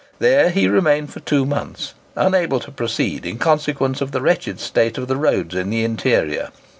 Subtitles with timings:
[0.17, 4.97] There he remained for two months, unable to proceed in consequence of the wretched state
[4.97, 6.49] of the roads in the interior.